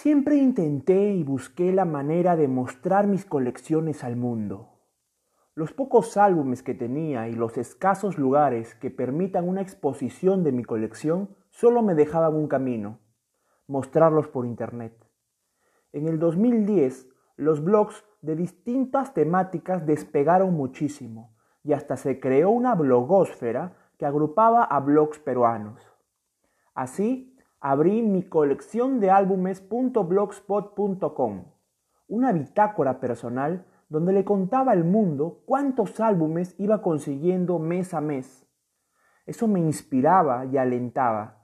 Siempre 0.00 0.36
intenté 0.36 1.10
y 1.10 1.24
busqué 1.24 1.72
la 1.72 1.84
manera 1.84 2.36
de 2.36 2.46
mostrar 2.46 3.08
mis 3.08 3.24
colecciones 3.24 4.04
al 4.04 4.14
mundo. 4.14 4.78
Los 5.56 5.72
pocos 5.72 6.16
álbumes 6.16 6.62
que 6.62 6.72
tenía 6.72 7.26
y 7.26 7.32
los 7.32 7.58
escasos 7.58 8.16
lugares 8.16 8.76
que 8.76 8.92
permitan 8.92 9.48
una 9.48 9.60
exposición 9.60 10.44
de 10.44 10.52
mi 10.52 10.62
colección 10.62 11.34
solo 11.50 11.82
me 11.82 11.96
dejaban 11.96 12.36
un 12.36 12.46
camino, 12.46 13.00
mostrarlos 13.66 14.28
por 14.28 14.46
Internet. 14.46 14.94
En 15.92 16.06
el 16.06 16.20
2010, 16.20 17.08
los 17.34 17.64
blogs 17.64 18.04
de 18.22 18.36
distintas 18.36 19.14
temáticas 19.14 19.84
despegaron 19.84 20.54
muchísimo 20.54 21.34
y 21.64 21.72
hasta 21.72 21.96
se 21.96 22.20
creó 22.20 22.50
una 22.50 22.76
blogósfera 22.76 23.76
que 23.98 24.06
agrupaba 24.06 24.62
a 24.62 24.78
blogs 24.78 25.18
peruanos. 25.18 25.82
Así, 26.72 27.36
abrí 27.60 28.02
mi 28.02 28.22
colección 28.22 29.00
de 29.00 29.10
álbumes.blogspot.com, 29.10 31.44
una 32.06 32.32
bitácora 32.32 33.00
personal 33.00 33.66
donde 33.88 34.12
le 34.12 34.24
contaba 34.24 34.70
al 34.72 34.84
mundo 34.84 35.42
cuántos 35.46 35.98
álbumes 35.98 36.54
iba 36.58 36.82
consiguiendo 36.82 37.58
mes 37.58 37.94
a 37.94 38.00
mes. 38.00 38.46
Eso 39.26 39.48
me 39.48 39.58
inspiraba 39.60 40.46
y 40.46 40.56
alentaba. 40.56 41.38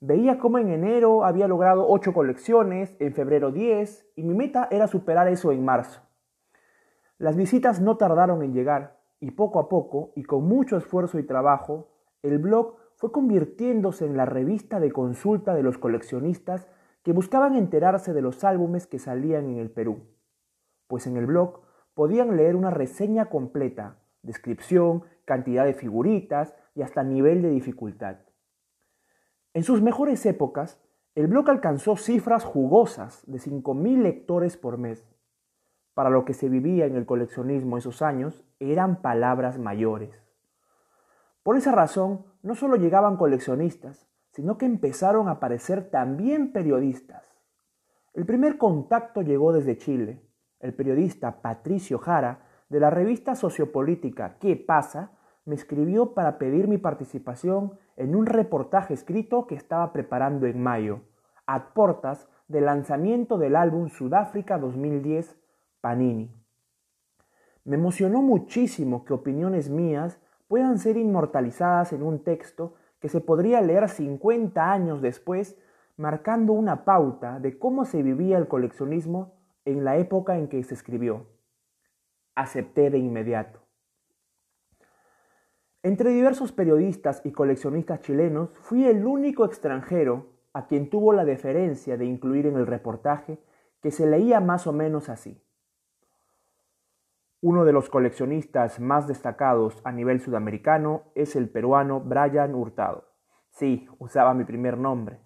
Veía 0.00 0.38
cómo 0.38 0.58
en 0.58 0.70
enero 0.70 1.24
había 1.24 1.48
logrado 1.48 1.86
8 1.88 2.12
colecciones, 2.12 2.94
en 3.00 3.14
febrero 3.14 3.50
10, 3.50 4.12
y 4.16 4.22
mi 4.22 4.34
meta 4.34 4.68
era 4.70 4.86
superar 4.86 5.26
eso 5.28 5.50
en 5.50 5.64
marzo. 5.64 6.02
Las 7.18 7.36
visitas 7.36 7.80
no 7.80 7.96
tardaron 7.96 8.44
en 8.44 8.52
llegar, 8.52 9.00
y 9.18 9.32
poco 9.32 9.58
a 9.58 9.68
poco, 9.68 10.12
y 10.14 10.22
con 10.22 10.44
mucho 10.44 10.76
esfuerzo 10.76 11.18
y 11.18 11.24
trabajo, 11.24 11.88
el 12.22 12.38
blog 12.38 12.76
fue 12.98 13.12
convirtiéndose 13.12 14.04
en 14.04 14.16
la 14.16 14.26
revista 14.26 14.80
de 14.80 14.90
consulta 14.90 15.54
de 15.54 15.62
los 15.62 15.78
coleccionistas 15.78 16.66
que 17.04 17.12
buscaban 17.12 17.54
enterarse 17.54 18.12
de 18.12 18.20
los 18.20 18.42
álbumes 18.42 18.88
que 18.88 18.98
salían 18.98 19.46
en 19.46 19.58
el 19.58 19.70
Perú. 19.70 20.00
Pues 20.88 21.06
en 21.06 21.16
el 21.16 21.26
blog 21.26 21.60
podían 21.94 22.36
leer 22.36 22.56
una 22.56 22.70
reseña 22.70 23.26
completa, 23.26 23.98
descripción, 24.22 25.04
cantidad 25.24 25.64
de 25.64 25.74
figuritas 25.74 26.56
y 26.74 26.82
hasta 26.82 27.04
nivel 27.04 27.40
de 27.40 27.50
dificultad. 27.50 28.16
En 29.54 29.62
sus 29.62 29.80
mejores 29.80 30.26
épocas, 30.26 30.82
el 31.14 31.28
blog 31.28 31.48
alcanzó 31.50 31.96
cifras 31.96 32.44
jugosas 32.44 33.22
de 33.28 33.38
5.000 33.38 34.02
lectores 34.02 34.56
por 34.56 34.76
mes. 34.76 35.08
Para 35.94 36.10
lo 36.10 36.24
que 36.24 36.34
se 36.34 36.48
vivía 36.48 36.86
en 36.86 36.96
el 36.96 37.06
coleccionismo 37.06 37.78
esos 37.78 38.02
años, 38.02 38.44
eran 38.58 39.02
palabras 39.02 39.56
mayores. 39.56 40.28
Por 41.48 41.56
esa 41.56 41.72
razón, 41.72 42.26
no 42.48 42.54
solo 42.54 42.76
llegaban 42.76 43.18
coleccionistas, 43.18 44.08
sino 44.32 44.56
que 44.56 44.64
empezaron 44.64 45.28
a 45.28 45.32
aparecer 45.32 45.90
también 45.90 46.50
periodistas. 46.50 47.30
El 48.14 48.24
primer 48.24 48.56
contacto 48.56 49.20
llegó 49.20 49.52
desde 49.52 49.76
Chile, 49.76 50.22
el 50.58 50.72
periodista 50.72 51.42
Patricio 51.42 51.98
Jara, 51.98 52.46
de 52.70 52.80
la 52.80 52.88
revista 52.88 53.34
sociopolítica 53.34 54.38
¿Qué 54.38 54.56
pasa?, 54.56 55.12
me 55.44 55.56
escribió 55.56 56.14
para 56.14 56.38
pedir 56.38 56.68
mi 56.68 56.78
participación 56.78 57.78
en 57.96 58.16
un 58.16 58.24
reportaje 58.24 58.94
escrito 58.94 59.46
que 59.46 59.54
estaba 59.54 59.92
preparando 59.92 60.46
en 60.46 60.62
mayo, 60.62 61.02
a 61.46 61.74
portas 61.74 62.28
del 62.48 62.64
lanzamiento 62.64 63.36
del 63.36 63.56
álbum 63.56 63.90
Sudáfrica 63.90 64.56
2010 64.56 65.36
Panini. 65.82 66.34
Me 67.64 67.76
emocionó 67.76 68.22
muchísimo 68.22 69.04
que 69.04 69.12
opiniones 69.12 69.68
mías 69.68 70.18
puedan 70.48 70.78
ser 70.78 70.96
inmortalizadas 70.96 71.92
en 71.92 72.02
un 72.02 72.24
texto 72.24 72.74
que 73.00 73.08
se 73.08 73.20
podría 73.20 73.60
leer 73.60 73.88
50 73.88 74.72
años 74.72 75.00
después, 75.00 75.56
marcando 75.96 76.52
una 76.52 76.84
pauta 76.84 77.38
de 77.38 77.58
cómo 77.58 77.84
se 77.84 78.02
vivía 78.02 78.38
el 78.38 78.48
coleccionismo 78.48 79.34
en 79.64 79.84
la 79.84 79.98
época 79.98 80.36
en 80.36 80.48
que 80.48 80.62
se 80.64 80.74
escribió. 80.74 81.26
Acepté 82.34 82.90
de 82.90 82.98
inmediato. 82.98 83.60
Entre 85.82 86.10
diversos 86.10 86.50
periodistas 86.50 87.22
y 87.24 87.30
coleccionistas 87.30 88.00
chilenos, 88.00 88.50
fui 88.60 88.84
el 88.84 89.06
único 89.06 89.44
extranjero 89.44 90.26
a 90.52 90.66
quien 90.66 90.90
tuvo 90.90 91.12
la 91.12 91.24
deferencia 91.24 91.96
de 91.96 92.04
incluir 92.04 92.46
en 92.46 92.56
el 92.56 92.66
reportaje 92.66 93.38
que 93.80 93.92
se 93.92 94.06
leía 94.06 94.40
más 94.40 94.66
o 94.66 94.72
menos 94.72 95.08
así. 95.08 95.40
Uno 97.40 97.64
de 97.64 97.72
los 97.72 97.88
coleccionistas 97.88 98.80
más 98.80 99.06
destacados 99.06 99.80
a 99.84 99.92
nivel 99.92 100.20
sudamericano 100.20 101.04
es 101.14 101.36
el 101.36 101.48
peruano 101.48 102.00
Brian 102.00 102.52
Hurtado. 102.52 103.04
Sí, 103.50 103.88
usaba 104.00 104.34
mi 104.34 104.42
primer 104.42 104.76
nombre. 104.76 105.20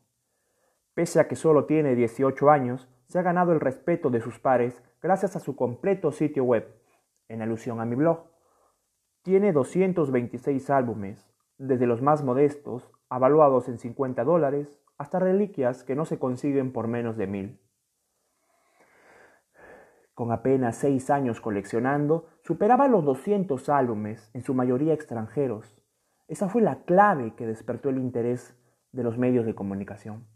Pese 0.93 1.21
a 1.21 1.27
que 1.27 1.37
solo 1.37 1.65
tiene 1.65 1.95
18 1.95 2.51
años, 2.51 2.87
se 3.09 3.19
ha 3.19 3.23
ganado 3.23 3.53
el 3.53 3.61
respeto 3.61 4.11
de 4.11 4.21
sus 4.21 4.39
pares 4.39 4.83
gracias 5.01 5.37
a 5.37 5.41
su 5.41 5.57
completo 5.57 6.13
sitio 6.13 6.45
web, 6.45 6.69
en 7.29 7.41
alusión 7.41 7.81
a 7.81 7.87
mi 7.87 7.95
blog. 7.95 8.27
Tiene 9.23 9.55
226 9.55 10.69
álbumes, 10.69 11.27
desde 11.57 11.87
los 11.87 12.03
más 12.03 12.23
modestos, 12.23 12.91
avaluados 13.09 13.71
en 13.71 13.79
50 13.79 14.23
dólares, 14.25 14.79
hasta 14.99 15.19
reliquias 15.19 15.83
que 15.83 15.97
no 15.97 16.05
se 16.05 16.19
consiguen 16.19 16.75
por 16.75 16.89
menos 16.89 17.17
de 17.17 17.27
mil. 17.27 17.61
Con 20.15 20.31
apenas 20.31 20.77
seis 20.77 21.09
años 21.11 21.41
coleccionando, 21.41 22.27
superaba 22.43 22.89
los 22.89 23.05
200 23.05 23.69
álbumes, 23.69 24.31
en 24.35 24.43
su 24.43 24.55
mayoría 24.55 24.93
extranjeros. 24.93 25.81
Esa 26.29 26.49
fue 26.49 26.63
la 26.63 26.83
clave 26.85 27.35
que 27.35 27.47
despertó 27.47 27.89
el 27.89 27.99
interés 27.99 28.55
de 28.93 29.03
los 29.03 29.17
medios 29.17 29.47
de 29.47 29.55
comunicación. 29.55 30.27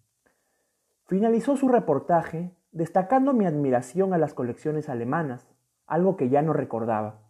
Finalizó 1.07 1.57
su 1.57 1.69
reportaje 1.69 2.57
destacando 2.73 3.33
mi 3.33 3.47
admiración 3.47 4.13
a 4.13 4.19
las 4.19 4.35
colecciones 4.35 4.89
alemanas, 4.89 5.47
algo 5.87 6.17
que 6.17 6.29
ya 6.29 6.43
no 6.43 6.53
recordaba. 6.53 7.21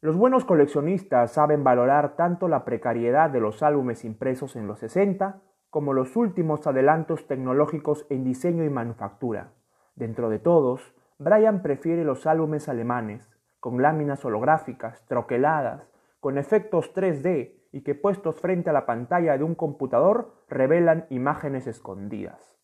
Los 0.00 0.16
buenos 0.16 0.44
coleccionistas 0.44 1.32
saben 1.32 1.64
valorar 1.64 2.16
tanto 2.16 2.48
la 2.48 2.64
precariedad 2.64 3.30
de 3.30 3.40
los 3.40 3.62
álbumes 3.62 4.04
impresos 4.04 4.56
en 4.56 4.66
los 4.66 4.80
60 4.80 5.40
como 5.70 5.92
los 5.92 6.14
últimos 6.16 6.66
adelantos 6.66 7.26
tecnológicos 7.26 8.06
en 8.10 8.22
diseño 8.22 8.64
y 8.64 8.68
manufactura. 8.68 9.52
Dentro 9.94 10.28
de 10.28 10.38
todos, 10.38 10.94
Brian 11.18 11.62
prefiere 11.62 12.04
los 12.04 12.26
álbumes 12.26 12.68
alemanes, 12.68 13.30
con 13.60 13.80
láminas 13.80 14.24
holográficas, 14.24 15.06
troqueladas, 15.06 15.88
con 16.20 16.38
efectos 16.38 16.92
3D 16.92 17.54
y 17.70 17.82
que 17.82 17.94
puestos 17.94 18.40
frente 18.40 18.70
a 18.70 18.72
la 18.72 18.84
pantalla 18.86 19.38
de 19.38 19.44
un 19.44 19.54
computador 19.54 20.44
revelan 20.48 21.06
imágenes 21.10 21.66
escondidas. 21.66 22.56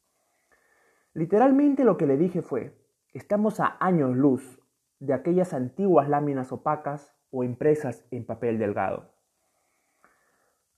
Literalmente 1.15 1.85
lo 1.85 1.97
que 1.97 2.07
le 2.07 2.17
dije 2.17 2.43
fue, 2.43 2.77
estamos 3.13 3.61
a 3.61 3.77
años 3.81 4.17
luz 4.17 4.61
de 4.99 5.15
aquellas 5.15 5.55
antiguas 5.55 6.09
láminas 6.09 6.53
opacas 6.53 7.15
o 7.31 7.45
impresas 7.45 8.05
en 8.11 8.25
papel 8.25 8.59
delgado. 8.59 9.11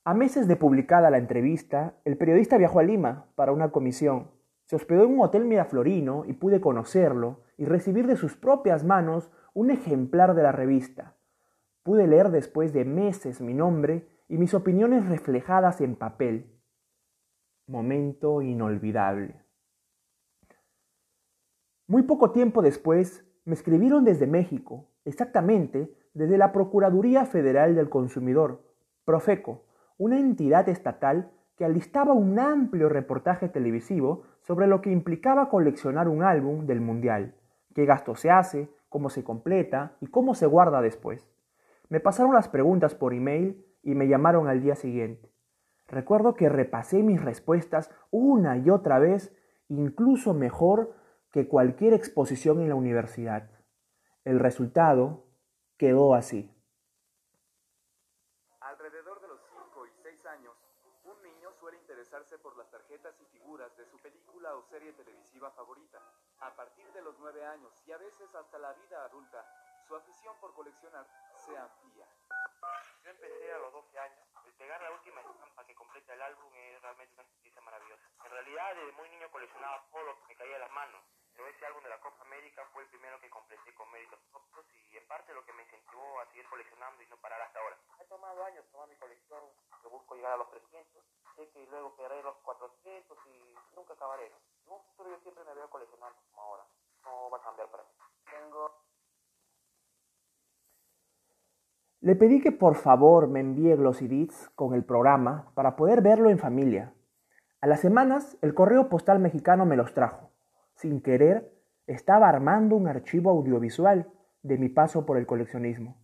A 0.04 0.14
meses 0.14 0.48
de 0.48 0.56
publicada 0.56 1.10
la 1.10 1.18
entrevista, 1.18 1.94
el 2.04 2.16
periodista 2.16 2.58
viajó 2.58 2.80
a 2.80 2.82
Lima 2.82 3.26
para 3.34 3.52
una 3.52 3.70
comisión. 3.70 4.30
Se 4.64 4.76
hospedó 4.76 5.04
en 5.04 5.14
un 5.14 5.20
hotel 5.20 5.44
miraflorino 5.44 6.24
y 6.26 6.32
pude 6.32 6.60
conocerlo 6.60 7.40
y 7.56 7.64
recibir 7.64 8.06
de 8.06 8.16
sus 8.16 8.36
propias 8.36 8.84
manos 8.84 9.30
un 9.54 9.70
ejemplar 9.70 10.34
de 10.34 10.42
la 10.42 10.52
revista. 10.52 11.14
Pude 11.82 12.06
leer 12.06 12.30
después 12.30 12.72
de 12.72 12.84
meses 12.84 13.40
mi 13.40 13.54
nombre 13.54 14.08
y 14.28 14.38
mis 14.38 14.54
opiniones 14.54 15.06
reflejadas 15.08 15.80
en 15.80 15.96
papel. 15.96 16.50
Momento 17.66 18.42
inolvidable. 18.42 19.42
Muy 21.86 22.02
poco 22.02 22.30
tiempo 22.30 22.62
después, 22.62 23.24
me 23.44 23.54
escribieron 23.54 24.04
desde 24.04 24.26
México, 24.26 24.88
exactamente 25.04 25.92
desde 26.14 26.38
la 26.38 26.52
Procuraduría 26.52 27.26
Federal 27.26 27.74
del 27.74 27.88
Consumidor, 27.88 28.62
Profeco, 29.04 29.64
una 29.98 30.18
entidad 30.18 30.68
estatal 30.68 31.30
que 31.56 31.64
alistaba 31.64 32.12
un 32.12 32.38
amplio 32.38 32.88
reportaje 32.88 33.48
televisivo 33.48 34.22
sobre 34.40 34.66
lo 34.66 34.80
que 34.80 34.90
implicaba 34.90 35.48
coleccionar 35.48 36.08
un 36.08 36.22
álbum 36.22 36.66
del 36.66 36.80
Mundial, 36.80 37.34
qué 37.72 37.84
gasto 37.84 38.14
se 38.14 38.30
hace, 38.30 38.70
cómo 38.88 39.10
se 39.10 39.24
completa 39.24 39.96
y 40.00 40.06
cómo 40.06 40.34
se 40.34 40.46
guarda 40.46 40.80
después. 40.80 41.28
Me 41.88 42.00
pasaron 42.00 42.34
las 42.34 42.48
preguntas 42.48 42.94
por 42.94 43.14
email 43.14 43.66
y 43.82 43.94
me 43.94 44.08
llamaron 44.08 44.48
al 44.48 44.62
día 44.62 44.76
siguiente. 44.76 45.32
Recuerdo 45.88 46.34
que 46.34 46.48
repasé 46.48 47.02
mis 47.02 47.22
respuestas 47.22 47.90
una 48.10 48.56
y 48.56 48.70
otra 48.70 48.98
vez, 48.98 49.36
incluso 49.68 50.32
mejor 50.32 50.94
que 51.30 51.48
cualquier 51.48 51.92
exposición 51.92 52.60
en 52.60 52.68
la 52.68 52.74
universidad. 52.74 53.50
El 54.24 54.38
resultado 54.38 55.26
quedó 55.76 56.14
así. 56.14 56.50
Alrededor 58.60 59.20
de 59.20 59.28
los 59.28 59.40
5 59.50 59.86
y 59.86 60.02
6 60.02 60.26
años, 60.26 60.54
un 61.04 61.22
niño 61.22 61.50
suele 61.58 61.78
interesarse 61.78 62.38
por 62.38 62.56
las 62.56 62.70
tarjetas 62.70 63.14
y 63.20 63.24
figuras 63.36 63.76
de 63.76 63.84
su 63.86 63.98
película 63.98 64.54
o 64.54 64.62
serie 64.70 64.92
televisiva 64.92 65.50
favorita. 65.50 65.98
A 66.42 66.50
partir 66.56 66.92
de 66.92 67.02
los 67.02 67.16
9 67.20 67.46
años 67.46 67.72
y 67.86 67.92
a 67.92 67.96
veces 67.98 68.34
hasta 68.34 68.58
la 68.58 68.72
vida 68.72 69.04
adulta, 69.04 69.46
su 69.86 69.94
afición 69.94 70.36
por 70.40 70.52
coleccionar 70.54 71.06
se 71.36 71.56
amplía. 71.56 72.04
Yo 73.04 73.10
empecé 73.10 73.52
a 73.52 73.58
los 73.58 73.72
12 73.72 73.98
años. 73.98 74.18
El 74.44 74.52
pegar 74.54 74.82
la 74.82 74.90
última 74.90 75.20
estampa 75.20 75.64
que 75.64 75.74
completa 75.74 76.14
el 76.14 76.22
álbum 76.22 76.52
es 76.54 76.82
realmente 76.82 77.14
una 77.14 77.22
experiencia 77.22 77.62
maravillosa. 77.62 78.02
En 78.24 78.30
realidad 78.32 78.74
desde 78.74 78.92
muy 78.92 79.08
niño 79.10 79.30
coleccionaba 79.30 79.84
lo 79.92 80.18
que 80.18 80.26
me 80.26 80.36
caía 80.36 80.54
de 80.54 80.58
las 80.58 80.70
manos. 80.72 81.04
Pero 81.34 81.48
ese 81.48 81.66
álbum 81.66 81.82
de 81.82 81.88
la 81.88 82.00
Copa 82.00 82.22
América 82.22 82.62
fue 82.72 82.82
el 82.82 82.88
primero 82.88 83.20
que 83.20 83.30
completé 83.30 83.74
con 83.74 83.90
méritos 83.90 84.20
propios 84.30 84.66
y 84.90 84.96
en 84.96 85.06
parte 85.06 85.32
lo 85.34 85.44
que 85.44 85.52
me 85.52 85.62
incentivó 85.62 86.20
a 86.20 86.26
seguir 86.26 86.46
coleccionando 86.48 87.02
y 87.02 87.06
no 87.06 87.16
parar 87.16 87.40
hasta 87.40 87.58
ahora. 87.60 87.76
He 88.00 88.04
tomado 88.04 88.44
años 88.44 88.64
tomar 88.70 88.88
mi 88.88 88.96
colección, 88.96 89.42
que 89.80 89.88
busco 89.88 90.14
llegar 90.14 90.32
a 90.32 90.36
los 90.36 90.50
300, 90.50 91.04
sé 91.36 91.50
que 91.50 91.66
luego 91.66 91.96
quedaré 91.96 92.22
los 92.22 92.36
400 92.44 93.18
y 93.26 93.54
nunca 93.74 93.94
acabaré. 93.94 94.26
En 94.66 94.72
un 94.72 94.82
futuro 94.84 95.10
yo 95.10 95.18
siempre 95.20 95.44
me 95.44 95.54
veo 95.54 95.70
coleccionando 95.70 96.18
como 96.30 96.42
ahora. 96.42 96.64
No 97.04 97.30
va 97.30 97.38
a 97.38 97.42
cambiar 97.42 97.68
para 97.68 97.82
mí. 97.84 97.90
Tengo 98.30 98.82
Le 102.02 102.16
pedí 102.16 102.40
que 102.40 102.50
por 102.50 102.74
favor 102.74 103.28
me 103.28 103.38
envíe 103.38 103.76
Glossy 103.76 104.28
con 104.56 104.74
el 104.74 104.84
programa 104.84 105.52
para 105.54 105.76
poder 105.76 106.02
verlo 106.02 106.30
en 106.30 106.38
familia. 106.40 106.92
A 107.60 107.68
las 107.68 107.80
semanas, 107.80 108.36
el 108.42 108.54
correo 108.54 108.88
postal 108.88 109.20
mexicano 109.20 109.66
me 109.66 109.76
los 109.76 109.94
trajo. 109.94 110.31
Sin 110.74 111.00
querer, 111.00 111.52
estaba 111.86 112.28
armando 112.28 112.76
un 112.76 112.88
archivo 112.88 113.30
audiovisual 113.30 114.10
de 114.42 114.58
mi 114.58 114.68
paso 114.68 115.06
por 115.06 115.18
el 115.18 115.26
coleccionismo. 115.26 115.96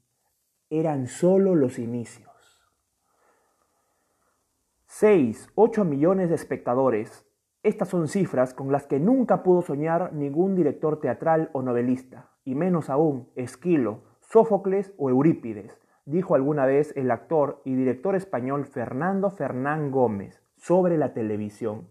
Eran 0.70 1.06
solo 1.06 1.54
los 1.54 1.78
inicios. 1.78 2.28
6, 4.86 5.50
8 5.54 5.84
millones 5.84 6.28
de 6.28 6.34
espectadores. 6.34 7.24
Estas 7.62 7.88
son 7.88 8.08
cifras 8.08 8.54
con 8.54 8.72
las 8.72 8.86
que 8.86 8.98
nunca 8.98 9.42
pudo 9.42 9.62
soñar 9.62 10.12
ningún 10.12 10.54
director 10.54 11.00
teatral 11.00 11.50
o 11.52 11.62
novelista, 11.62 12.30
y 12.44 12.54
menos 12.54 12.90
aún 12.90 13.28
Esquilo, 13.34 14.02
Sófocles 14.20 14.92
o 14.96 15.10
Eurípides, 15.10 15.78
dijo 16.04 16.34
alguna 16.34 16.64
vez 16.66 16.92
el 16.96 17.10
actor 17.10 17.60
y 17.64 17.74
director 17.74 18.14
español 18.14 18.64
Fernando 18.64 19.30
Fernán 19.30 19.90
Gómez 19.90 20.42
sobre 20.56 20.96
la 20.96 21.12
televisión. 21.12 21.88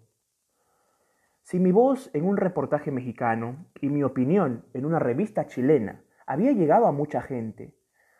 Si 1.47 1.61
mi 1.61 1.71
voz 1.71 2.09
en 2.13 2.25
un 2.25 2.35
reportaje 2.35 2.91
mexicano 2.91 3.67
y 3.79 3.87
mi 3.87 4.03
opinión 4.03 4.65
en 4.73 4.83
una 4.83 4.99
revista 4.99 5.45
chilena 5.45 6.03
había 6.25 6.51
llegado 6.51 6.87
a 6.87 6.91
mucha 6.91 7.21
gente, 7.21 7.73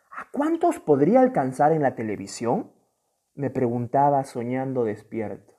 ¿a 0.10 0.32
cuántos 0.32 0.80
podría 0.80 1.20
alcanzar 1.20 1.74
en 1.74 1.82
la 1.82 1.94
televisión? 1.94 2.72
Me 3.36 3.50
preguntaba 3.50 4.24
soñando 4.24 4.86
despierto. 4.86 5.54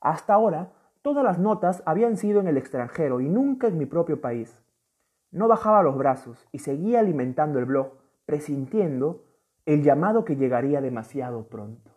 Hasta 0.00 0.34
ahora, 0.34 0.74
todas 1.02 1.24
las 1.24 1.40
notas 1.40 1.82
habían 1.86 2.16
sido 2.16 2.38
en 2.38 2.46
el 2.46 2.56
extranjero 2.56 3.20
y 3.20 3.28
nunca 3.28 3.66
en 3.66 3.78
mi 3.78 3.86
propio 3.86 4.20
país. 4.20 4.62
No 5.32 5.48
bajaba 5.48 5.82
los 5.82 5.98
brazos 5.98 6.46
y 6.52 6.60
seguía 6.60 7.00
alimentando 7.00 7.58
el 7.58 7.64
blog, 7.64 7.94
presintiendo 8.26 9.24
el 9.64 9.82
llamado 9.82 10.24
que 10.24 10.36
llegaría 10.36 10.80
demasiado 10.80 11.48
pronto. 11.48 11.90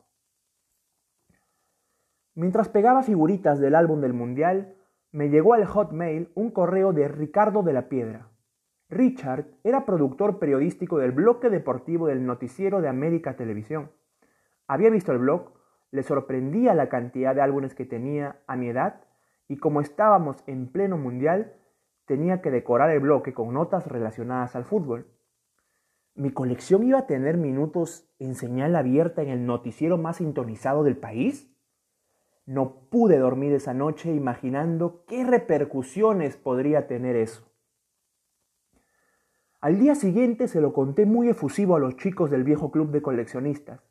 Mientras 2.34 2.70
pegaba 2.70 3.04
figuritas 3.04 3.60
del 3.60 3.76
álbum 3.76 4.02
del 4.02 4.14
Mundial, 4.14 4.78
me 5.12 5.30
llegó 5.30 5.54
al 5.54 5.66
Hotmail 5.66 6.32
un 6.36 6.52
correo 6.52 6.94
de 6.94 7.08
Ricardo 7.08 7.64
de 7.64 7.74
la 7.74 7.90
Piedra. 7.90 8.30
Richard 8.90 9.46
era 9.64 9.86
productor 9.86 10.40
periodístico 10.40 10.98
del 10.98 11.12
bloque 11.12 11.50
deportivo 11.50 12.08
del 12.08 12.26
noticiero 12.26 12.82
de 12.82 12.90
América 12.90 13.36
Televisión. 13.36 13.92
Había 14.68 14.90
visto 14.90 15.12
el 15.12 15.20
blog, 15.20 15.54
le 15.92 16.04
sorprendía 16.04 16.74
la 16.74 16.90
cantidad 16.90 17.34
de 17.34 17.42
álbumes 17.42 17.74
que 17.74 17.86
tenía 17.86 18.42
a 18.48 18.56
mi 18.56 18.70
edad 18.70 19.02
y 19.48 19.58
como 19.58 19.82
estábamos 19.82 20.44
en 20.46 20.72
pleno 20.72 20.98
mundial, 20.98 21.54
tenía 22.06 22.42
que 22.42 22.52
decorar 22.52 22.92
el 22.92 23.00
bloque 23.00 23.34
con 23.34 23.54
notas 23.54 23.88
relacionadas 23.88 24.56
al 24.56 24.64
fútbol. 24.64 25.08
¿Mi 26.14 26.32
colección 26.32 26.84
iba 26.84 27.00
a 27.00 27.08
tener 27.08 27.38
minutos 27.38 28.08
en 28.20 28.36
señal 28.36 28.76
abierta 28.76 29.22
en 29.22 29.30
el 29.30 29.46
noticiero 29.46 29.98
más 29.98 30.18
sintonizado 30.18 30.84
del 30.84 30.98
país? 30.98 31.52
No 32.50 32.90
pude 32.90 33.20
dormir 33.20 33.54
esa 33.54 33.76
noche 33.76 34.12
imaginando 34.12 35.04
qué 35.06 35.24
repercusiones 35.24 36.36
podría 36.36 36.88
tener 36.88 37.16
eso. 37.16 37.48
Al 39.62 39.78
día 39.78 39.94
siguiente 39.94 40.48
se 40.48 40.60
lo 40.60 40.74
conté 40.74 41.06
muy 41.06 41.30
efusivo 41.30 41.76
a 41.76 41.80
los 41.80 41.96
chicos 41.96 42.32
del 42.32 42.44
viejo 42.44 42.72
club 42.72 42.90
de 42.90 43.04
coleccionistas. 43.04 43.82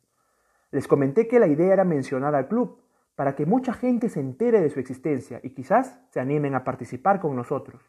Les 0.71 0.89
comenté 0.89 1.29
que 1.29 1.39
la 1.39 1.47
idea 1.47 1.71
era 1.71 1.85
mencionar 1.85 2.35
al 2.35 2.49
club 2.49 2.81
para 3.15 3.33
que 3.33 3.45
mucha 3.45 3.71
gente 3.71 4.09
se 4.09 4.19
entere 4.19 4.59
de 4.59 4.69
su 4.69 4.81
existencia 4.81 5.39
y 5.41 5.51
quizás 5.51 5.97
se 6.09 6.19
animen 6.19 6.53
a 6.53 6.65
participar 6.65 7.21
con 7.21 7.37
nosotros. 7.37 7.81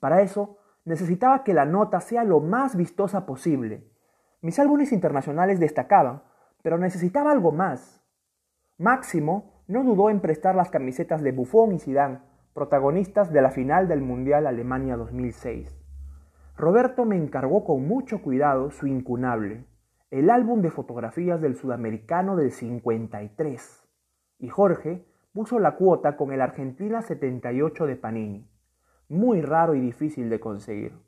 Para 0.00 0.22
eso, 0.22 0.56
necesitaba 0.86 1.44
que 1.44 1.52
la 1.52 1.66
nota 1.66 2.00
sea 2.00 2.24
lo 2.24 2.40
más 2.40 2.74
vistosa 2.74 3.26
posible. 3.26 3.86
Mis 4.40 4.58
álbumes 4.58 4.92
internacionales 4.92 5.60
destacaban, 5.60 6.22
pero 6.62 6.78
necesitaba 6.78 7.32
algo 7.32 7.52
más. 7.52 8.05
Máximo 8.78 9.62
no 9.66 9.84
dudó 9.84 10.10
en 10.10 10.20
prestar 10.20 10.54
las 10.54 10.70
camisetas 10.70 11.22
de 11.22 11.32
Buffon 11.32 11.72
y 11.72 11.78
Zidane, 11.78 12.20
protagonistas 12.54 13.32
de 13.32 13.42
la 13.42 13.50
final 13.50 13.88
del 13.88 14.00
Mundial 14.00 14.46
Alemania 14.46 14.96
2006. 14.96 15.76
Roberto 16.56 17.04
me 17.04 17.16
encargó 17.16 17.64
con 17.64 17.86
mucho 17.86 18.22
cuidado 18.22 18.70
su 18.70 18.86
incunable, 18.86 19.64
el 20.10 20.30
álbum 20.30 20.62
de 20.62 20.70
fotografías 20.70 21.40
del 21.40 21.56
sudamericano 21.56 22.36
del 22.36 22.52
53, 22.52 23.88
y 24.38 24.48
Jorge 24.48 25.06
puso 25.32 25.58
la 25.58 25.76
cuota 25.76 26.16
con 26.16 26.32
el 26.32 26.40
Argentina 26.40 27.02
78 27.02 27.86
de 27.86 27.96
Panini 27.96 28.56
muy 29.08 29.40
raro 29.40 29.74
y 29.74 29.80
difícil 29.80 30.30
de 30.30 30.40
conseguir. 30.40 30.98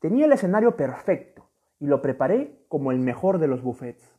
Tenía 0.00 0.26
el 0.26 0.32
escenario 0.32 0.76
perfecto 0.76 1.50
y 1.80 1.86
lo 1.86 2.00
preparé 2.00 2.64
como 2.68 2.92
el 2.92 2.98
mejor 2.98 3.38
de 3.38 3.48
los 3.48 3.62
buffets. 3.62 4.17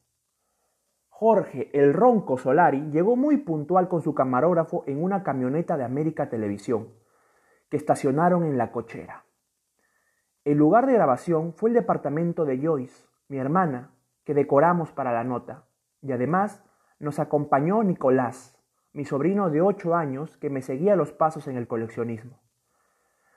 Jorge 1.20 1.70
el 1.74 1.94
Ronco 1.94 2.38
Solari 2.38 2.92
llegó 2.92 3.18
muy 3.18 3.36
puntual 3.36 3.90
con 3.90 4.02
su 4.02 4.16
camarógrafo 4.16 4.86
en 4.88 5.04
una 5.04 5.22
camioneta 5.22 5.76
de 5.76 5.84
América 5.84 6.30
Televisión, 6.30 6.94
que 7.68 7.76
estacionaron 7.76 8.46
en 8.46 8.58
la 8.58 8.72
cochera. 8.72 9.26
El 10.46 10.58
lugar 10.58 10.86
de 10.86 10.94
grabación 10.94 11.52
fue 11.52 11.72
el 11.72 11.74
departamento 11.74 12.46
de 12.46 12.66
Joyce, 12.66 13.06
mi 13.28 13.38
hermana, 13.38 13.92
que 14.24 14.34
decoramos 14.34 14.94
para 14.94 15.12
la 15.12 15.26
nota, 15.26 15.66
y 16.02 16.14
además 16.14 16.64
nos 17.00 17.20
acompañó 17.20 17.84
Nicolás, 17.84 18.58
mi 18.94 19.04
sobrino 19.04 19.50
de 19.50 19.62
ocho 19.62 19.96
años 19.96 20.38
que 20.38 20.50
me 20.50 20.62
seguía 20.62 20.96
los 20.96 21.12
pasos 21.12 21.50
en 21.50 21.58
el 21.58 21.68
coleccionismo. 21.68 22.40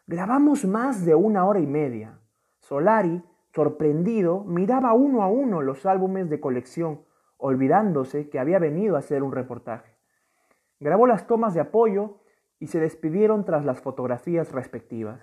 Grabamos 0.06 0.64
más 0.67 1.05
de 1.05 1.17
una 1.17 1.46
hora 1.46 1.58
y 1.58 1.67
media. 1.67 2.20
Solari, 2.61 3.25
sorprendido, 3.52 4.44
miraba 4.44 4.93
uno 4.93 5.25
a 5.25 5.26
uno 5.26 5.62
los 5.62 5.84
álbumes 5.84 6.31
de 6.31 6.38
colección, 6.38 7.00
olvidándose 7.42 8.30
que 8.30 8.38
había 8.38 8.60
venido 8.60 8.94
a 8.94 9.00
hacer 9.00 9.24
un 9.24 9.32
reportaje. 9.32 9.96
Grabó 10.78 11.08
las 11.08 11.26
tomas 11.26 11.54
de 11.54 11.60
apoyo 11.60 12.20
y 12.60 12.68
se 12.68 12.78
despidieron 12.78 13.44
tras 13.44 13.64
las 13.64 13.81
fotografías 13.81 14.52
respectivas. 14.52 15.20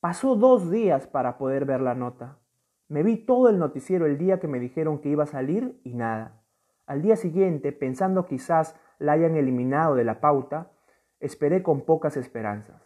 Pasó 0.00 0.36
dos 0.36 0.70
días 0.70 1.06
para 1.06 1.38
poder 1.38 1.64
ver 1.64 1.80
la 1.80 1.94
nota. 1.94 2.38
Me 2.86 3.02
vi 3.02 3.16
todo 3.16 3.48
el 3.48 3.58
noticiero 3.58 4.04
el 4.04 4.18
día 4.18 4.40
que 4.40 4.46
me 4.46 4.60
dijeron 4.60 4.98
que 4.98 5.08
iba 5.08 5.24
a 5.24 5.26
salir 5.26 5.80
y 5.84 5.94
nada. 5.94 6.42
Al 6.84 7.00
día 7.00 7.16
siguiente, 7.16 7.72
pensando 7.72 8.26
quizás 8.26 8.76
la 8.98 9.12
hayan 9.12 9.36
eliminado 9.36 9.94
de 9.94 10.04
la 10.04 10.20
pauta, 10.20 10.70
esperé 11.18 11.62
con 11.62 11.86
pocas 11.86 12.18
esperanzas. 12.18 12.82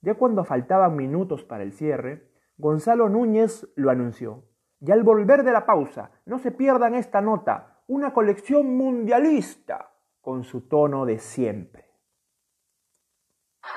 Ya 0.00 0.14
cuando 0.14 0.44
faltaban 0.44 0.96
minutos 0.96 1.44
para 1.44 1.62
el 1.62 1.72
cierre, 1.72 2.28
Gonzalo 2.56 3.08
Núñez 3.08 3.68
lo 3.76 3.90
anunció. 3.90 4.47
Y 4.80 4.92
al 4.92 5.02
volver 5.02 5.42
de 5.42 5.52
la 5.52 5.66
pausa, 5.66 6.10
no 6.26 6.38
se 6.38 6.52
pierdan 6.52 6.94
esta 6.94 7.20
nota, 7.20 7.82
una 7.88 8.12
colección 8.12 8.76
mundialista, 8.76 9.92
con 10.20 10.44
su 10.44 10.68
tono 10.68 11.06
de 11.06 11.18
siempre. 11.18 11.87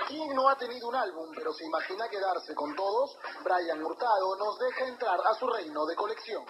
¿Quién 0.08 0.36
no 0.36 0.50
ha 0.50 0.56
tenido 0.56 0.88
un 0.88 0.96
álbum 0.96 1.30
pero 1.36 1.54
se 1.54 1.66
imagina 1.66 2.08
quedarse 2.10 2.54
con 2.56 2.76
todos? 2.76 3.18
Brian 3.44 3.84
Hurtado 3.84 4.36
nos 4.38 4.60
deja 4.60 4.88
entrar 4.88 5.20
a 5.20 5.34
su 5.36 5.48
reino 5.48 5.86
de 5.86 5.96
colección. 5.96 6.46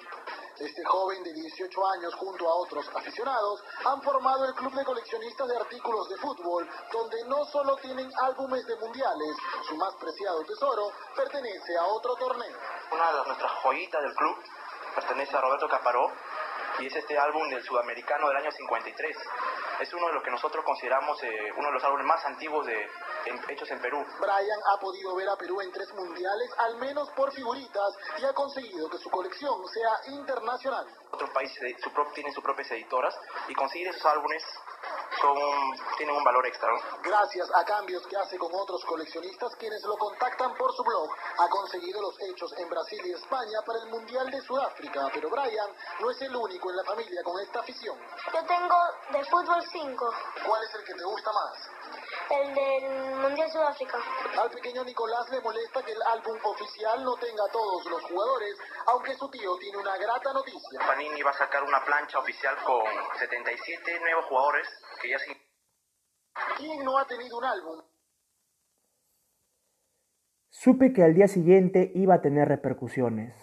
Este 0.57 0.83
joven 0.85 1.23
de 1.23 1.33
18 1.33 1.87
años 1.87 2.13
junto 2.15 2.47
a 2.47 2.55
otros 2.55 2.87
aficionados 2.93 3.63
han 3.85 4.01
formado 4.01 4.45
el 4.45 4.53
Club 4.53 4.73
de 4.73 4.85
Coleccionistas 4.85 5.47
de 5.47 5.57
Artículos 5.57 6.09
de 6.09 6.17
Fútbol, 6.17 6.69
donde 6.91 7.23
no 7.25 7.45
solo 7.45 7.75
tienen 7.77 8.11
álbumes 8.21 8.65
de 8.67 8.75
mundiales, 8.75 9.35
su 9.67 9.75
más 9.75 9.95
preciado 9.95 10.43
tesoro 10.43 10.91
pertenece 11.15 11.77
a 11.77 11.85
otro 11.85 12.15
torneo. 12.15 12.57
Una 12.91 13.11
de 13.11 13.25
nuestras 13.25 13.51
joyitas 13.63 14.01
del 14.03 14.13
club 14.13 14.37
pertenece 14.95 15.35
a 15.35 15.41
Roberto 15.41 15.67
Caparó 15.67 16.11
y 16.79 16.87
es 16.87 16.95
este 16.95 17.17
álbum 17.17 17.49
del 17.49 17.63
sudamericano 17.63 18.27
del 18.27 18.37
año 18.37 18.51
53 18.51 19.17
es 19.81 19.93
uno 19.93 20.07
de 20.07 20.13
los 20.13 20.23
que 20.23 20.29
nosotros 20.29 20.63
consideramos 20.63 21.21
eh, 21.23 21.51
uno 21.57 21.67
de 21.67 21.73
los 21.73 21.83
álbumes 21.83 22.05
más 22.05 22.23
antiguos 22.25 22.65
de, 22.67 22.87
hechos 23.49 23.69
en 23.71 23.79
Perú. 23.81 24.03
Brian 24.19 24.59
ha 24.73 24.79
podido 24.79 25.15
ver 25.15 25.29
a 25.29 25.35
Perú 25.35 25.61
en 25.61 25.71
tres 25.71 25.93
mundiales, 25.93 26.49
al 26.57 26.77
menos 26.77 27.09
por 27.11 27.31
figuritas, 27.33 27.93
y 28.17 28.25
ha 28.25 28.33
conseguido 28.33 28.89
que 28.89 28.97
su 28.97 29.09
colección 29.09 29.55
sea 29.67 30.13
internacional. 30.13 30.85
Otros 31.11 31.29
países 31.31 31.75
su 31.81 31.91
tienen 32.13 32.33
sus 32.33 32.43
propias 32.43 32.71
editoras 32.71 33.15
y 33.47 33.53
conseguir 33.53 33.87
esos 33.89 34.05
álbumes 34.05 34.43
son, 35.19 35.37
tienen 35.97 36.15
un 36.15 36.23
valor 36.23 36.45
extra. 36.47 36.69
Gracias 37.03 37.49
a 37.53 37.63
cambios 37.65 38.05
que 38.07 38.17
hace 38.17 38.37
con 38.37 38.49
otros 38.53 38.83
coleccionistas 38.85 39.55
quienes 39.55 39.83
lo 39.83 39.97
contactan 39.97 40.55
por 40.55 40.73
su 40.73 40.83
blog, 40.83 41.09
ha 41.37 41.49
conseguido 41.49 42.01
los 42.01 42.19
hechos 42.21 42.53
en 42.57 42.69
Brasil 42.69 43.01
y 43.05 43.11
España 43.11 43.61
para 43.65 43.79
el 43.79 43.89
Mundial 43.89 44.31
de 44.31 44.41
Sudáfrica, 44.41 45.09
pero 45.13 45.29
Brian 45.29 45.69
no 45.99 46.09
es 46.09 46.21
el 46.21 46.35
único 46.35 46.69
en 46.69 46.77
la 46.77 46.83
familia 46.83 47.21
con 47.23 47.39
esta 47.39 47.59
afición. 47.59 47.97
Yo 48.33 48.43
tengo 48.45 48.75
de 49.11 49.25
fútbol 49.25 49.63
5. 49.71 50.13
¿Cuál 50.45 50.63
es 50.63 50.75
el 50.75 50.83
que 50.83 50.93
te 50.93 51.03
gusta 51.03 51.31
más? 51.31 51.69
El 52.31 52.55
del 52.55 53.21
Mundial 53.21 53.49
Sudáfrica. 53.51 53.97
Al 54.41 54.49
pequeño 54.51 54.85
Nicolás 54.85 55.29
le 55.31 55.41
molesta 55.41 55.83
que 55.83 55.91
el 55.91 56.01
álbum 56.01 56.37
oficial 56.45 57.03
no 57.03 57.17
tenga 57.17 57.43
a 57.43 57.51
todos 57.51 57.85
los 57.91 58.01
jugadores, 58.05 58.55
aunque 58.87 59.13
su 59.15 59.29
tío 59.29 59.57
tiene 59.59 59.77
una 59.77 59.97
grata 59.97 60.31
noticia. 60.31 60.79
Panini 60.79 61.21
va 61.23 61.31
a 61.31 61.33
sacar 61.33 61.61
una 61.63 61.83
plancha 61.83 62.19
oficial 62.19 62.55
con 62.63 62.87
77 63.19 63.99
nuevos 63.99 64.25
jugadores 64.25 64.65
que 65.01 65.09
ya 65.09 65.19
se... 65.19 65.35
¿Quién 66.57 66.85
no 66.85 66.97
ha 66.97 67.05
tenido 67.05 67.37
un 67.37 67.43
álbum? 67.43 67.81
Supe 70.49 70.93
que 70.93 71.03
al 71.03 71.13
día 71.13 71.27
siguiente 71.27 71.91
iba 71.95 72.15
a 72.15 72.21
tener 72.21 72.47
repercusiones. 72.47 73.35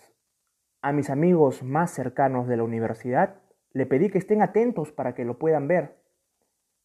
A 0.80 0.92
mis 0.92 1.10
amigos 1.10 1.62
más 1.62 1.90
cercanos 1.90 2.48
de 2.48 2.56
la 2.56 2.62
universidad 2.62 3.42
le 3.72 3.84
pedí 3.84 4.10
que 4.10 4.16
estén 4.16 4.40
atentos 4.40 4.92
para 4.92 5.14
que 5.14 5.26
lo 5.26 5.38
puedan 5.38 5.68
ver. 5.68 6.00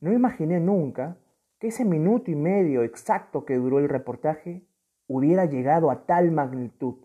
No 0.02 0.12
imaginé 0.12 0.60
nunca 0.60 1.18
ese 1.64 1.86
minuto 1.86 2.30
y 2.30 2.36
medio 2.36 2.84
exacto 2.84 3.46
que 3.46 3.56
duró 3.56 3.80
el 3.80 3.88
reportaje 3.88 4.68
hubiera 5.08 5.46
llegado 5.46 5.92
a 5.92 6.06
tal 6.06 6.32
magnitud. 6.32 6.96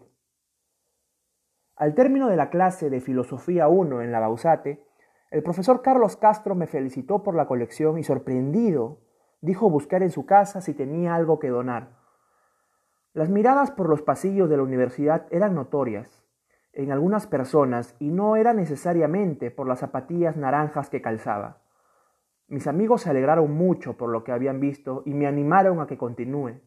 Al 1.76 1.94
término 1.94 2.28
de 2.28 2.36
la 2.36 2.50
clase 2.50 2.90
de 2.90 3.00
Filosofía 3.00 3.68
1 3.68 4.02
en 4.02 4.10
la 4.10 4.18
Bausate, 4.18 4.84
el 5.30 5.44
profesor 5.44 5.80
Carlos 5.82 6.16
Castro 6.16 6.56
me 6.56 6.66
felicitó 6.66 7.22
por 7.22 7.36
la 7.36 7.46
colección 7.46 7.98
y 7.98 8.02
sorprendido 8.02 8.98
dijo 9.40 9.70
buscar 9.70 10.02
en 10.02 10.10
su 10.10 10.26
casa 10.26 10.60
si 10.60 10.74
tenía 10.74 11.14
algo 11.14 11.38
que 11.38 11.50
donar. 11.50 11.96
Las 13.12 13.30
miradas 13.30 13.70
por 13.70 13.88
los 13.88 14.02
pasillos 14.02 14.50
de 14.50 14.56
la 14.56 14.64
universidad 14.64 15.26
eran 15.30 15.54
notorias 15.54 16.24
en 16.72 16.90
algunas 16.90 17.28
personas 17.28 17.94
y 18.00 18.10
no 18.10 18.34
era 18.34 18.54
necesariamente 18.54 19.52
por 19.52 19.68
las 19.68 19.78
zapatillas 19.78 20.36
naranjas 20.36 20.90
que 20.90 21.00
calzaba. 21.00 21.62
Mis 22.48 22.66
amigos 22.66 23.02
se 23.02 23.10
alegraron 23.10 23.52
mucho 23.52 23.98
por 23.98 24.08
lo 24.08 24.24
que 24.24 24.32
habían 24.32 24.58
visto 24.58 25.02
y 25.04 25.12
me 25.12 25.26
animaron 25.26 25.80
a 25.80 25.86
que 25.86 25.98
continúe. 25.98 26.60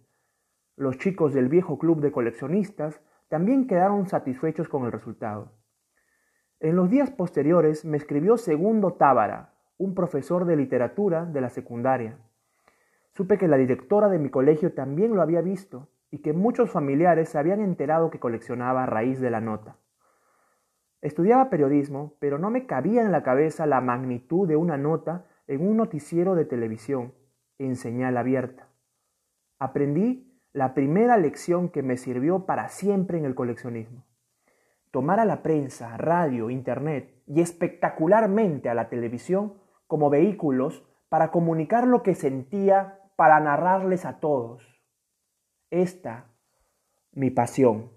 Los 0.76 1.00
chicos 1.00 1.34
del 1.34 1.50
viejo 1.50 1.80
club 1.80 2.02
de 2.02 2.12
coleccionistas 2.12 3.02
también 3.30 3.66
quedaron 3.66 4.08
satisfechos 4.08 4.70
con 4.70 4.86
el 4.86 4.92
resultado. 4.92 5.52
En 6.60 6.76
los 6.76 6.92
días 6.92 7.10
posteriores 7.10 7.84
me 7.84 7.98
escribió 7.98 8.38
Segundo 8.38 8.94
Tábara, 8.94 9.56
un 9.80 9.96
profesor 9.96 10.46
de 10.46 10.56
literatura 10.56 11.26
de 11.26 11.42
la 11.42 11.50
secundaria. 11.50 12.20
Supe 13.14 13.40
que 13.40 13.48
la 13.48 13.58
directora 13.58 14.08
de 14.08 14.20
mi 14.20 14.30
colegio 14.30 14.74
también 14.74 15.16
lo 15.16 15.24
había 15.24 15.42
visto 15.42 15.90
y 16.12 16.20
que 16.20 16.32
muchos 16.32 16.70
familiares 16.70 17.30
se 17.30 17.40
habían 17.40 17.60
enterado 17.60 18.12
que 18.12 18.20
coleccionaba 18.20 18.84
a 18.84 18.86
raíz 18.86 19.20
de 19.20 19.32
la 19.32 19.42
nota. 19.42 19.78
Estudiaba 21.02 21.50
periodismo, 21.50 22.14
pero 22.20 22.38
no 22.38 22.52
me 22.52 22.68
cabía 22.68 23.02
en 23.02 23.12
la 23.12 23.24
cabeza 23.24 23.66
la 23.66 23.82
magnitud 23.82 24.48
de 24.48 24.56
una 24.56 24.78
nota 24.78 25.26
en 25.52 25.68
un 25.68 25.76
noticiero 25.76 26.34
de 26.34 26.46
televisión 26.46 27.14
en 27.60 27.76
señal 27.76 28.16
abierta. 28.16 28.70
Aprendí 29.60 30.40
la 30.54 30.74
primera 30.74 31.18
lección 31.18 31.68
que 31.68 31.84
me 31.84 31.98
sirvió 31.98 32.46
para 32.46 32.70
siempre 32.70 33.18
en 33.18 33.26
el 33.26 33.36
coleccionismo. 33.36 34.06
Tomar 34.92 35.20
a 35.20 35.26
la 35.26 35.44
prensa, 35.44 35.98
radio, 35.98 36.50
internet 36.50 37.22
y 37.28 37.42
espectacularmente 37.42 38.70
a 38.70 38.74
la 38.74 38.88
televisión 38.88 39.56
como 39.88 40.10
vehículos 40.10 40.86
para 41.10 41.32
comunicar 41.32 41.86
lo 41.86 42.02
que 42.02 42.16
sentía, 42.16 43.02
para 43.18 43.38
narrarles 43.42 44.06
a 44.06 44.22
todos. 44.22 44.64
Esta, 45.70 46.30
mi 47.12 47.30
pasión. 47.30 47.92